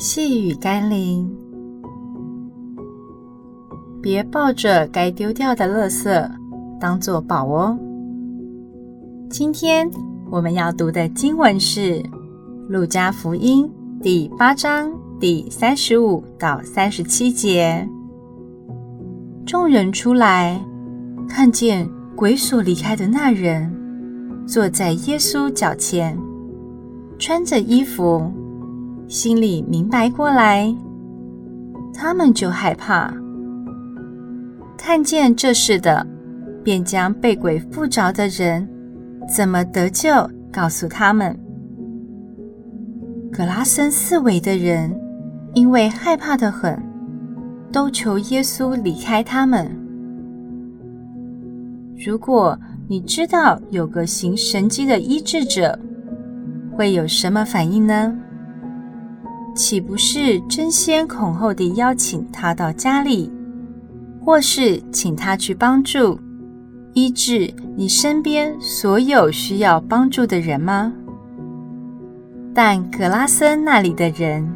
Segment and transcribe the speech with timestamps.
[0.00, 1.30] 细雨甘霖，
[4.00, 6.30] 别抱着该丢掉的垃圾
[6.80, 7.78] 当做宝哦。
[9.28, 9.90] 今天
[10.30, 11.80] 我们要读的经文是
[12.66, 13.70] 《路加福音》
[14.02, 14.90] 第八章
[15.20, 17.86] 第三十五到三十七节。
[19.44, 20.58] 众人出来，
[21.28, 21.86] 看见
[22.16, 23.70] 鬼所离开的那人，
[24.46, 26.18] 坐在耶稣脚前，
[27.18, 28.32] 穿着衣服，
[29.10, 30.72] 心里明白过来，
[31.92, 33.12] 他们就害怕。
[34.78, 36.06] 看见这事的，
[36.62, 38.68] 便将被鬼附着的人
[39.28, 40.12] 怎么得救，
[40.52, 41.36] 告诉他们。
[43.32, 44.96] 葛拉森四围的人
[45.54, 46.80] 因为害怕的很，
[47.72, 49.68] 都求耶稣离开他们。
[51.96, 55.76] 如果你知道有个行神迹的医治者，
[56.76, 58.16] 会有什么反应呢？
[59.54, 63.30] 岂不是争先恐后地邀请他到家里，
[64.24, 66.18] 或是请他去帮助
[66.94, 70.92] 医治你身边所有需要帮助的人吗？
[72.54, 74.46] 但葛拉森那里的人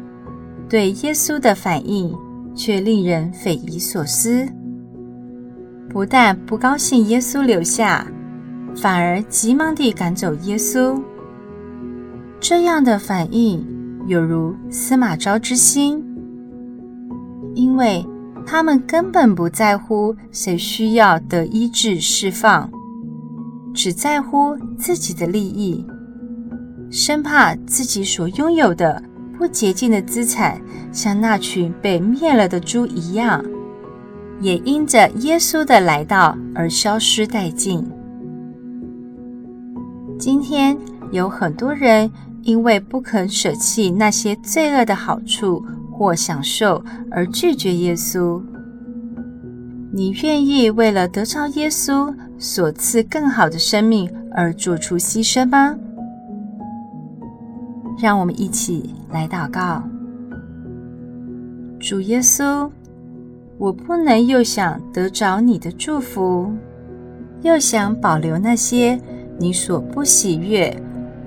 [0.67, 2.13] 对耶稣的反应
[2.53, 4.47] 却令人匪夷所思，
[5.89, 8.05] 不但不高兴耶稣留下。
[8.75, 11.01] 反而急忙地赶走耶稣，
[12.41, 13.65] 这样的反应
[14.07, 16.03] 有如司马昭之心，
[17.55, 18.05] 因为
[18.45, 22.69] 他们根本不在乎谁需要得医治释放，
[23.73, 25.83] 只在乎自己的利益，
[26.91, 29.01] 生怕自己所拥有的
[29.37, 30.61] 不洁净的资产
[30.91, 33.43] 像那群被灭了的猪一样，
[34.39, 37.83] 也因着耶稣的来到而消失殆尽。
[40.19, 40.77] 今天
[41.11, 42.09] 有很多人
[42.45, 48.39] 因为不肯舍弃那些罪恶的好处或享受而拒绝耶稣。
[49.91, 55.75] 你愿意为了得着耶稣所赐更好的生命而做出牺牲吗？
[57.99, 59.81] 让我们一起来祷告。
[61.79, 62.69] 主耶稣，
[63.57, 66.51] 我不能又想得着你的祝福，
[67.41, 68.99] 又想保留那些。
[69.37, 70.73] 你所不喜悦、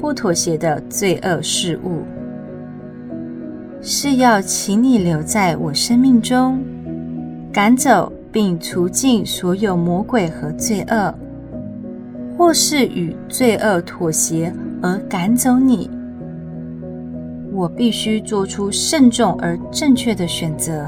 [0.01, 2.03] 不妥协的罪恶事物，
[3.83, 6.63] 是要请你留在我生命中，
[7.53, 11.13] 赶走并除尽所有魔鬼和罪恶，
[12.37, 15.91] 或是与罪恶妥协而赶走你。
[17.53, 20.87] 我必须做出慎重而正确的选择。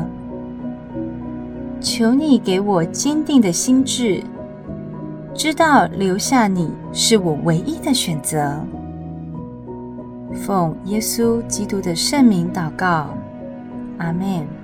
[1.80, 4.22] 求你给我坚定的心志。
[5.34, 8.54] 知道留下你是我唯一的选择。
[10.34, 13.14] 奉耶稣基督的圣名祷告，
[13.98, 14.59] 阿门。